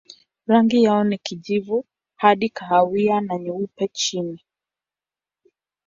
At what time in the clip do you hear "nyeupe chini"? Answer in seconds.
3.37-4.43